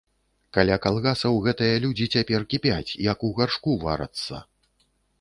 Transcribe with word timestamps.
Каля 0.57 0.77
калгасаў 0.85 1.37
гэтыя 1.49 1.75
людзі 1.85 2.09
цяпер 2.17 2.49
кіпяць, 2.57 2.97
як 3.13 3.17
у 3.31 3.33
гаршку 3.41 3.81
варацца. 3.89 4.47